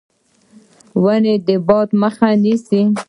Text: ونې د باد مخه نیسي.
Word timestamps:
ونې 1.03 1.35
د 1.47 1.49
باد 1.67 1.89
مخه 2.01 2.29
نیسي. 2.43 2.81